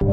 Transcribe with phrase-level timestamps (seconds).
[0.00, 0.10] 欢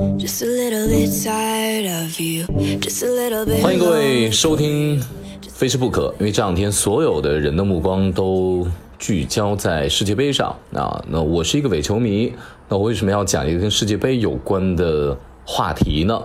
[3.74, 5.02] 迎各位收听
[5.50, 8.68] 《非吃不可》，因为这两天所有的人的目光都
[9.00, 11.04] 聚焦在世界杯上啊。
[11.08, 12.32] 那我是一个伪球迷，
[12.70, 16.22] 那我为什么要讲一个跟世界杯有关的话题呢？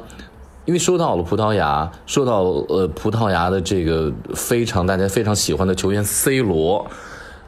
[0.66, 6.86] 因为说到了葡萄牙，说到呃葡萄牙的这个非常大家非常喜欢的球员 C 罗，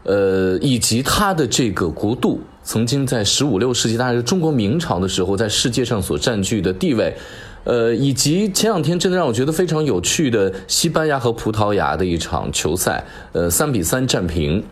[0.04, 2.40] 呃，以及他的这个国度。
[2.68, 7.16] 曾经在十五六世纪，大概是中国明朝的时候，在世界上所占据的地位，
[7.64, 13.02] 呃，以及前两天真的让我觉得非常有趣的西班牙和葡萄牙的一场球赛，
[13.32, 14.62] 呃，三比三战平，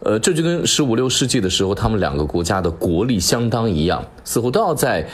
[0.00, 5.08] 呃，这就跟十五六世纪的时候他们两个国家的国力相当一样，似乎都要在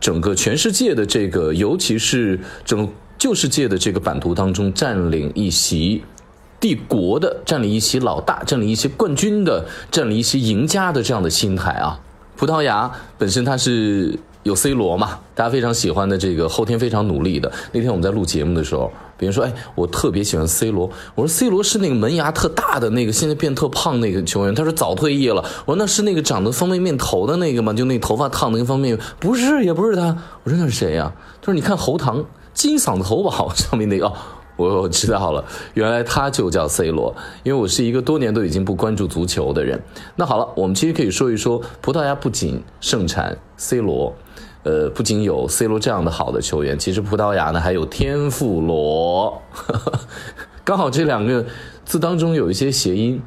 [0.00, 2.88] 整个全世界的这个，尤其是整
[3.18, 6.02] 旧世界的这个版图当中占领一席。
[6.64, 12.00] 帝国的占领一席老大，占领一些冠军的，占领一些赢家的这样的心态啊。
[12.38, 17.52] 葡萄牙本身它是有 C 罗嘛，大家非常喜欢的这个后天非常努力的。
[17.72, 27.74] 那天我们在录节目的时候，别人说：“哎，我特别喜欢 C 罗。”我说：“C 罗是那个门牙特大的那个，现在变特胖那个球员。”他说：“早退役了。”我说：“那是那个长得方便面头的那个吗？
[27.74, 29.06] 就那头发烫的那个方便面？
[29.20, 34.10] 不是，也不是他。”我说：“那是谁呀？”他说：“你看喉糖金嗓子喉宝上面那个。”
[34.56, 39.82] 我我知道了，原来他就叫 C 罗，因为我是一个多年都已经不关注足球的人。
[40.16, 44.14] 那好了，我们其实可以说一说，葡萄牙不仅盛产 C 罗，
[44.62, 49.42] 呃，不仅有 C 罗这样的好的球员，其实葡萄牙呢还有天赋罗，
[50.62, 51.44] 刚好这两个
[51.84, 53.20] 字当中有一些谐音。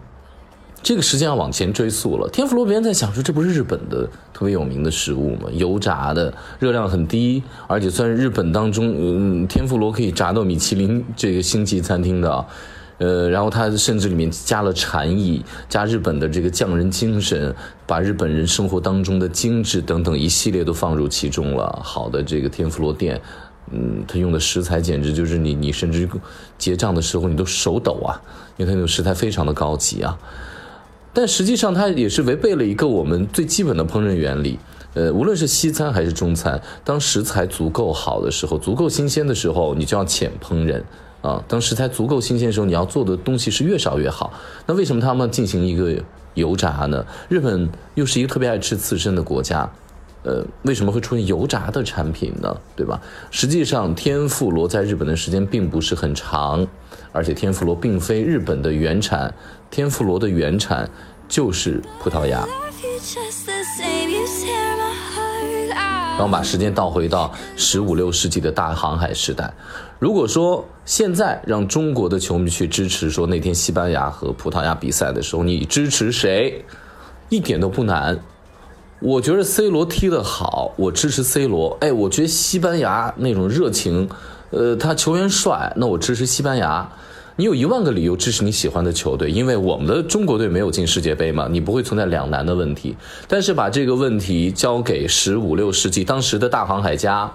[0.87, 2.29] 这个时间要往前追溯了。
[2.29, 5.49] 天妇罗别人在想说，这不是日本的特别有名的食物吗？
[5.51, 12.45] 油炸的，热量很低，而且算是日本当中，嗯，天妇罗可以炸到米其林这个星级餐厅的，
[12.99, 17.53] 呃，然后它甚至里面加了禅意，加日本的这个匠人精神，
[17.85, 21.81] 把日本人生活当中的精致等等一系列都放入其中了。
[21.83, 23.19] 好的，这个天妇罗店，
[23.73, 26.07] 嗯，他用的食材简直就是你你甚至
[26.57, 28.15] 结账的时候你都手抖啊，
[28.55, 30.17] 因为它那个食材非常的高级啊。
[31.17, 34.59] 但实际上，它也是违背了一个我们最基本的烹饪原理。
[34.93, 40.79] 呃，无论是西餐还是中餐，当食材足够好的时候，足够新鲜的时候，你就要浅烹饪
[41.23, 41.43] 啊。
[41.47, 44.31] 当食材足够新鲜的时候，你要做的东西是越少越好。
[44.67, 45.91] 那为什么他们进行一个
[46.35, 47.03] 油炸呢？
[47.29, 49.67] 日本又是一个特别爱吃刺身的国家，
[50.27, 52.53] 呃，为什么会出现油炸的产品呢？
[52.75, 52.99] 对吧？
[53.31, 56.67] 实际上，天妇罗在日本的时间并不是很长。
[57.13, 59.33] 而且天妇罗并非日本的原产，
[59.71, 60.89] 天妇罗的原产
[61.29, 62.45] 就是葡萄牙。
[66.17, 69.53] 然后把时间倒回到十五六世纪的大航海时代。
[69.97, 76.65] 如果说现在让中国的球迷去支持说那天西班牙和葡萄牙比赛的时候，你支持谁？
[77.29, 78.19] 一点都不难。
[78.99, 81.77] 我觉得 C 罗踢得好，我支持 C 罗。
[81.81, 84.09] 哎，我觉得西班牙那种热情。
[84.49, 86.89] 呃，他球员帅，那我支持西班牙。
[87.35, 92.97] 你有一万个理由支持你喜欢的球队，因为我们的中国队没有进世界杯嘛，你不会存在两难的问题。
[93.27, 97.31] 但是把这个问题交给十五六世纪当时的大航海家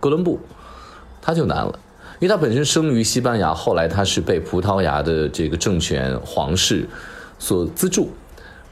[0.00, 0.40] 哥伦布，
[1.20, 1.78] 他就难了，
[2.20, 6.88] 因为他本身生于西班牙，后来他是被葡萄牙的这个政权皇室
[7.38, 8.08] 所资助，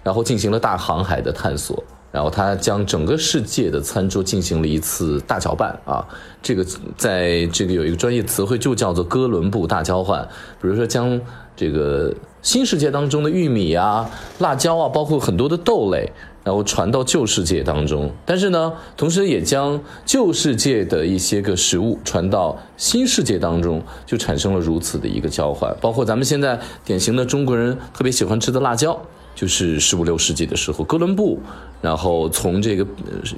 [0.02, 1.84] 然后进行了大航海的探索。
[2.12, 6.04] 然后他将整个世界的餐桌进行了一次大搅拌啊，
[6.42, 6.66] 这个
[6.96, 10.26] 在这个有一个专业词汇就叫做哥伦布大交换。
[10.60, 11.20] 比如说将
[11.54, 12.12] 这个
[12.42, 16.10] 新世界当中的玉米啊、辣椒啊，包括很多的豆类，
[16.42, 18.10] 然后传到旧世界当中。
[18.26, 25.72] 但是呢，同时也将旧世界的一些个食物传到新世界当中，就产生了如此的一个交换。
[25.80, 29.00] 包括咱们现在典型的中国人特别喜欢吃的辣椒。
[29.34, 31.40] 就是十五六世纪的时候，哥伦布，
[31.80, 32.86] 然后从这个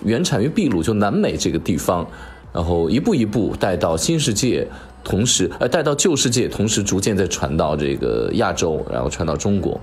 [0.04, 2.04] 原产于秘鲁，就南美这个地方，
[2.53, 4.66] 然后一步一步带到新世界，
[5.04, 9.81] 同时呃带到旧世界，同时逐渐再传到这个亚洲，然后传到中国，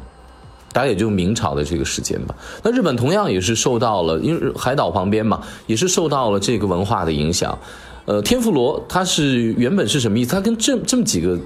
[0.74, 2.36] 大概也就明朝的这个时间吧。
[2.64, 7.57] 那日本同样也是受到了，因为海岛旁边嘛，也是受到了这个文化的影响。
[8.06, 10.31] 呃，天妇罗它是原本是什么意思？
[10.31, 11.39] 它跟这这么几个。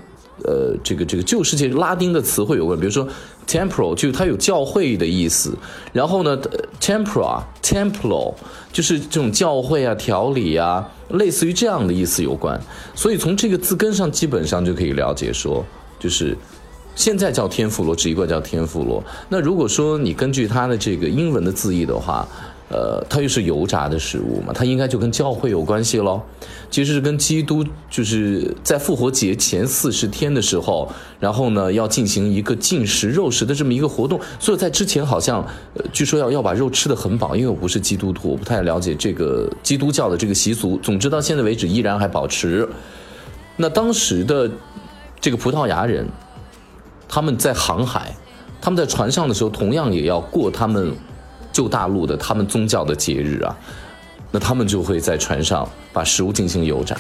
[0.44, 3.08] 呃，这个这个旧世界拉丁的词汇有关，比如说
[3.48, 5.56] temporal，就它有教会的意思。
[5.94, 6.38] 然后呢
[6.82, 8.34] ，tempora，temporal，
[8.72, 12.60] 就是这种教会啊、条理啊，类似于这样的意思有关。
[12.96, 15.64] 所以从这个字根上，基本上就可以了解说，
[16.00, 16.36] 就是
[16.96, 19.04] 现在叫天妇罗，直译过来叫天妇罗。
[19.30, 22.28] 那如果说你根据它的这个英文的字义的话，
[22.74, 26.20] 呃，它又是油炸的食物嘛，它应该就跟教会有关系喽。
[26.72, 34.20] 其实是跟基督就是在复活节前四十天的时候，然后呢要进行一个禁食肉食的这么一个活动。
[34.40, 35.46] 所以在之前好像，
[35.92, 40.76] 据说要要把肉吃的很饱，因为我不是基督徒，我不太了解这个基督教的这个习俗。
[40.78, 42.68] 总之到现在为止依然还保持。
[43.56, 44.50] 那当时的
[45.22, 46.08] 这个葡萄牙人，
[47.08, 48.16] 他们在航海，
[48.60, 50.92] 他们在船上的时候，同样也要过他们
[51.54, 53.56] 旧大陆的他们宗教的节日啊。
[54.36, 56.98] 那他们就会在船上把食物进行油炸。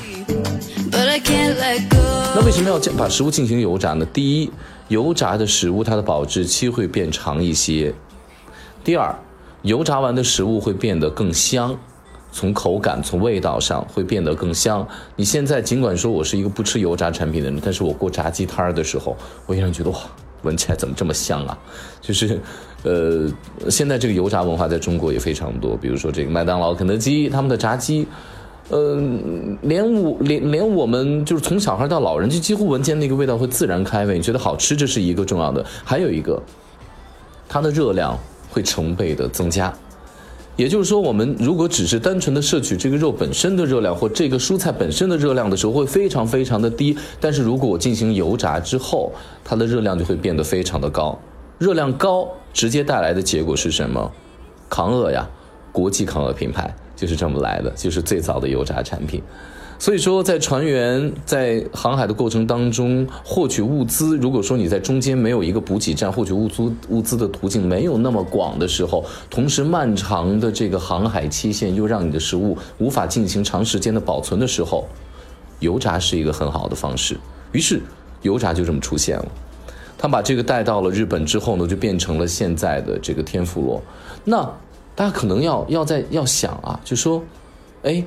[2.35, 4.05] 那为什么要把食物进行油炸呢？
[4.13, 4.51] 第一，
[4.89, 7.91] 油炸的食物它的保质期会变长一些；
[8.83, 9.15] 第二，
[9.63, 11.75] 油炸完的食物会变得更香，
[12.31, 14.87] 从口感、从味道上会变得更香。
[15.15, 19.17] 你现在尽管说我是一个不吃油炸产品的人，但是我过炸鸡摊儿的时候，
[19.47, 19.97] 我依然觉得哇。
[20.43, 21.57] 闻起来怎么这么香啊？
[21.99, 22.39] 就是，
[22.83, 23.27] 呃，
[23.69, 25.75] 现在这个油炸文化在中国也非常多。
[25.75, 28.05] 比如说这个麦当劳、肯德基，他们的炸鸡，
[28.69, 29.01] 呃，
[29.61, 35.65] 连我连连我们就是从小孩到老人，就几乎闻见那个味道会自然开胃，你觉得好吃，这是一个重要的。
[35.83, 36.41] 还有一个，
[37.49, 38.17] 它的热量
[38.49, 39.73] 会成倍的增加。
[40.55, 46.95] 也就是说，我们如果只是单纯的摄取这个肉本身的热量，或这个蔬菜本身的热量的时候，会非常非常的低。
[47.19, 49.11] 但是如果我进行油炸之后，
[49.43, 51.17] 它的热量就会变得非常的高。
[51.57, 54.11] 热量高直接带来的结果是什么？
[54.69, 55.27] 抗饿呀，
[55.71, 59.21] 国际抗饿品牌就是这么来的，就是最早的油炸产品。
[59.79, 74.85] 所以说，在船员在航海的过程当中获取物资，如果说你在中间没有一个补给站，获取物资物资的途径没有那么广的时候，同时漫长的这个航海期限又让你的食物无法进行长时间的保存的时候，
[75.59, 77.17] 油炸是一个很好的方式。
[77.51, 77.81] 于是，
[78.21, 79.25] 油炸就这么出现了。
[79.97, 83.81] 他把这个带到了日本之后呢，就变成了现在的这个天妇罗。
[84.23, 84.49] 那
[84.95, 87.21] 大家可能要要在要想啊，就说，
[87.83, 88.01] 哎。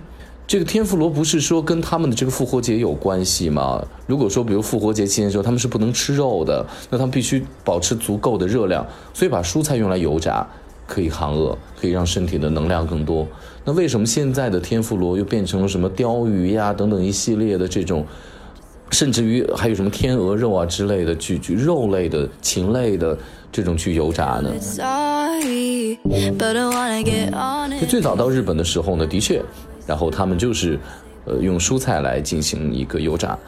[0.46, 3.84] 这个天妇罗不是说跟他们的这个复活节有关系吗？
[4.06, 10.46] 如果说比如复活节期间的时候他们是不能吃肉的，那他们必须保持足够的热量，所以把蔬菜用来油炸
[10.86, 13.26] 可以抗饿，可以让身体的能量更多。
[13.64, 18.06] 那为什么现在的天妇罗又变成了什么鲷鱼呀等等一系列的这种，
[18.92, 23.18] 甚至于还有什么天鹅肉啊之类的去去肉类的禽类的
[23.50, 24.52] 这种去油炸呢？
[27.80, 29.42] 就最早到日本的时候呢，的确。
[29.86, 30.78] 然后他们就是，
[31.24, 33.38] 呃，用蔬菜来进行一个油炸。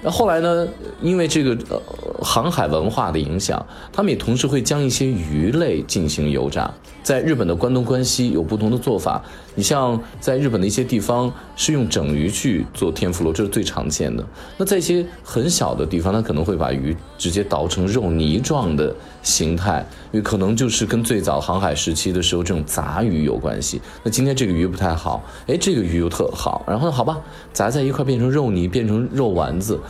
[0.00, 0.66] 那后来呢？
[1.02, 1.80] 因为这个呃
[2.22, 6.72] 航海文化的影响，他们也同时会将一些鱼类进行油炸。
[7.02, 9.22] 在日本的关东、关西有不同的做法。
[9.54, 14.24] 你像在日本的一些地方是用整鱼去做天妇罗，这是最常见的。
[14.56, 23.80] 那在一些很小的地方，它可能会把鱼直接捣成肉泥状的形态，因为可能就是跟最早航海时期的时候这种杂鱼有关系。
[24.04, 27.18] 那今天这个鱼不太好，哎，这个鱼又特好，然后好吧，
[27.52, 29.80] 砸在一块变成肉泥，变成肉丸子。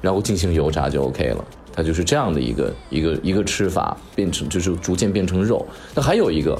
[0.00, 5.66] 然后进行油炸就 OK 了，它就是这样的一个一个一个吃法，变成就是逐渐变成肉。
[5.94, 6.58] 那还有一个，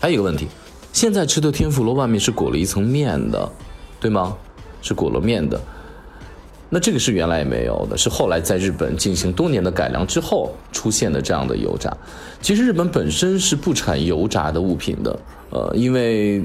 [0.00, 0.46] 还有一个问题，
[0.92, 3.50] 现在吃的天妇罗外面是裹了一层面的，
[4.00, 4.36] 对吗？
[4.82, 5.60] 是裹了面的。
[6.74, 11.96] 那这个是原来也没有的，是后来在日本进行多年的改良之后出现的这样的油炸。
[12.42, 15.16] 其实日本本身是不产油炸的物品的，
[15.50, 16.42] 呃，因为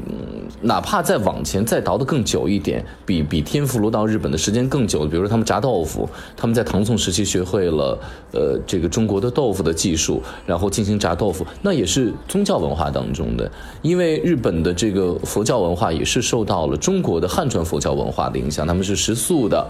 [0.61, 7.99] 哪怕再往前再倒得更久一点，比比天妇罗到日本的时间更久，比如说他们炸豆腐，他们在唐宋时期学会了
[8.31, 13.51] 呃这个中国的豆腐的技术，然后进行炸豆腐，那也是宗教文化当中的，
[13.81, 19.67] 因为日本的这个佛教文化也是受到了中国的汉传佛教文化的影响，他们是食素的。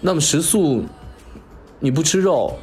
[0.00, 0.84] 那么食素，
[1.80, 2.54] 你不吃肉，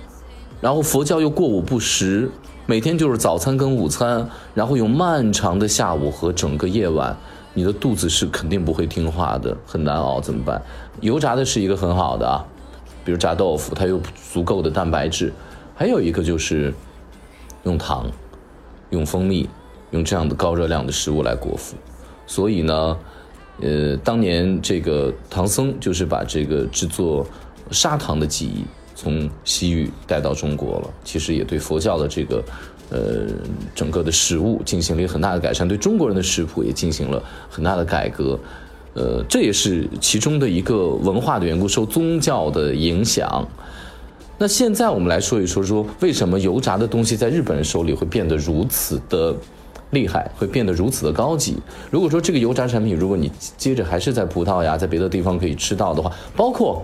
[0.62, 2.30] 然后佛教又过午不食，
[2.66, 7.18] 每天就是早餐跟午餐，然后有漫长的下午和整个夜晚，
[7.54, 10.62] 你的肚子是肯定不会听话的，很难熬，怎么办？
[11.02, 12.46] 油炸的是一个很好的啊，
[13.04, 14.00] 比如炸豆腐，它有
[14.32, 15.34] 足够的蛋白质，
[15.76, 16.74] 还有一个就是
[17.64, 18.10] 用糖、
[18.92, 19.50] 用蜂蜜、
[19.90, 21.76] 用这样的高热量的食物来果腹，
[22.28, 22.98] 所以呢。
[23.62, 27.26] 呃，当年这个唐僧就是把这个制作
[27.70, 32.44] 砂糖的技艺从西域带到中国了，其实也对佛教的这个
[32.90, 33.28] 呃
[33.76, 38.38] 整个的食物进行了很大的改善，对中国人的食谱也进行了很大的改革。
[38.96, 43.48] 呃，这也是其中的一个文化的缘故，受宗教的影响。
[44.40, 49.36] 那现在我们来说一说，说为什么油炸的东西在日本人手里会变得如此的。
[49.94, 51.56] 厉害会变得如此的高级。
[51.92, 56.84] 如果说这个油炸产品，如果你接着还是在葡萄牙，在别的地方可以吃到的话，包括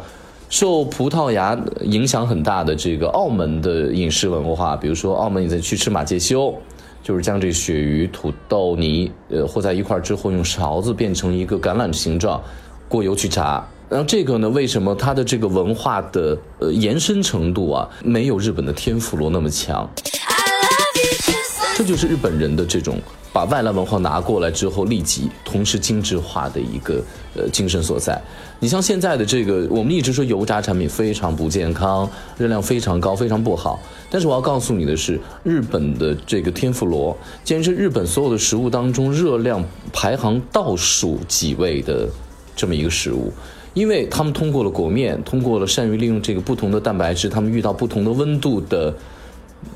[0.50, 6.54] 受葡萄牙影响很大的这个澳门的饮食文化，比如说澳门你再去吃马介休，
[7.04, 12.42] 就是将这鳕鱼、土豆泥，呃，和在一块之后，用勺子变成一个橄榄形状，
[12.88, 13.66] 过油去炸。
[13.88, 19.90] 然后这个呢，为什么它的这个文化的呃延伸程度啊，没有日本的天妇罗那么强？
[21.80, 23.00] 这就是日本人的这种
[23.32, 27.02] 把外来文化拿过来之后，立即同时精致化的一个
[27.38, 28.22] 呃精神所在。
[28.60, 33.80] 你像现在的这个，我们一直说油炸产品非常不健康，热量非常高，非常不好。
[34.10, 42.10] 但是我要告诉你的是，日本的这个天妇罗，竟然是日本所有的食物当中热量排行倒数几位的
[42.58, 43.32] 这么一个食物。
[43.74, 48.94] 因为他们通过了裹面，通过了善于利用这个不同的蛋白质，他们遇到不同的温度的。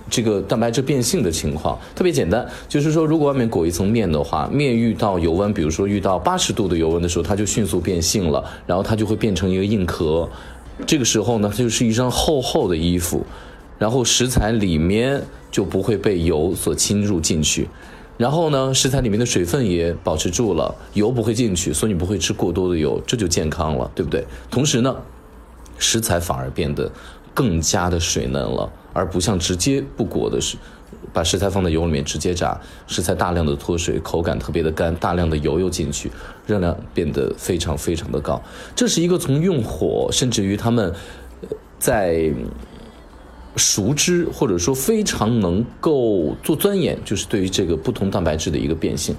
[0.09, 10.29] 这个蛋白质变性的情况特别简单，就是说，如果外面裹一层面的话，面遇到油温，比如说遇到八十度的油温的时候，它就迅速变性了，然后它就会变成一个硬壳。
[10.85, 13.25] 这个时候呢，它就是一张厚厚的衣服，
[13.77, 15.21] 然后食材里面
[15.51, 17.67] 就不会被油所侵入进去，
[18.17, 24.25] 然后呢，食材里面的水分也保持住了，油不会进去，所以你不会吃过多的油，这就健康了，对不对？
[24.49, 24.95] 同时呢，
[25.77, 26.91] 食材反而变得
[27.33, 28.71] 更加的水嫩了。
[28.93, 30.55] 而不像直接不裹的是，
[31.11, 36.11] 把食材放在油里面直接炸，食材大量的脱水，口感特别的干，大量的油又进去，
[36.45, 38.39] 热量变得非常非常的高。
[38.75, 40.93] 这是一个从用火，甚至于他们
[41.79, 42.31] 在
[43.55, 49.15] 熟知或者说非常能够做钻研，就是对于这个不同蛋白质的一个变性。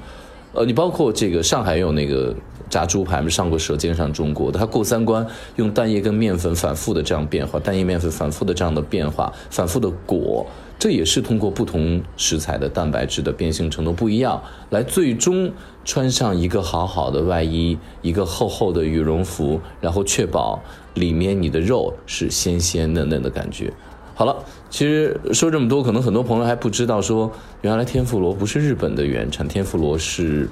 [0.55, 2.33] 呃，你包括这个上海有那个
[2.71, 10.47] 炸猪排，没上过《舌尖上中国》的，它过三关，用蛋液跟面粉反复的这样变化，蛋液面粉反复的这样的变化，反复的裹，
[10.79, 15.51] 这也是通过不同食材的蛋白质的变性程度不一样，来最终
[15.85, 20.63] 穿上一个好好的外衣，一个厚厚的羽绒服，然后确保
[20.95, 23.73] 里面你的肉是鲜鲜嫩嫩的感觉。
[24.17, 24.37] 好了，
[24.71, 27.31] 其实说这么多，可能很多朋友还不知道，说
[27.63, 30.49] 原来天妇罗不是日本的原产，天妇罗是，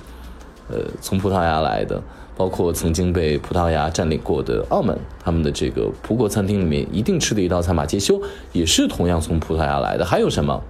[0.68, 2.02] 呃，从葡萄牙来的，
[2.36, 8.20] 包括曾经被葡萄牙占领过的澳门，他们的这个葡国餐厅里面一定吃的一道菜马杰修，
[8.52, 10.04] 也是同样从葡萄牙来的。
[10.04, 10.60] 还有什么？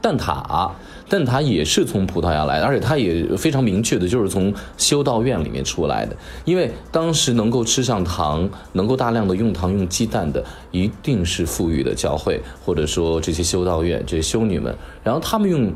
[0.00, 0.70] 蛋挞，
[1.08, 6.16] 蛋挞也是从葡萄牙来的，而且它也非常明确的就是从修道院里面出来的。
[6.44, 15.72] 因为当时能够吃上糖，能够大量的用糖用鸡蛋的，一定是富裕的教会，或者说这些修道院这些修女们，然后他们用。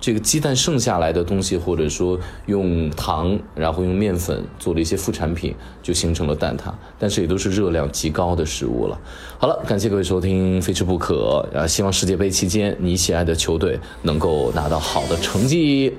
[0.00, 6.72] 这个鸡蛋剩下来的东西，或者说用糖，然后用面粉做了一些副产品，就形成了蛋挞。
[6.98, 8.98] 但是也都是热量极高的食物了。
[9.38, 15.96] 好了，感谢各位收听《非吃不可》，啊，希望世界杯期间你喜爱的球队能够拿到好的成绩。